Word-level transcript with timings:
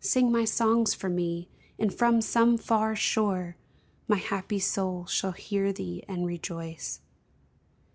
Sing 0.00 0.32
my 0.32 0.46
songs 0.46 0.94
for 0.94 1.10
me, 1.10 1.50
and 1.78 1.92
from 1.92 2.22
some 2.22 2.56
far 2.56 2.96
shore 2.96 3.58
My 4.08 4.16
happy 4.16 4.58
soul 4.58 5.04
shall 5.04 5.32
hear 5.32 5.70
thee 5.70 6.02
and 6.08 6.24
rejoice 6.26 7.02